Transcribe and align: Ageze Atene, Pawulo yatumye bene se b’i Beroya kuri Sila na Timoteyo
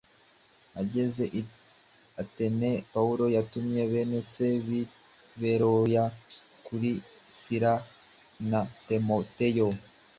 Ageze 0.81 1.23
Atene, 2.21 2.71
Pawulo 2.93 3.23
yatumye 3.35 3.81
bene 3.91 4.19
se 4.31 4.47
b’i 4.65 4.81
Beroya 5.39 6.05
kuri 6.65 6.89
Sila 7.39 7.73
na 8.49 8.61
Timoteyo 8.87 9.67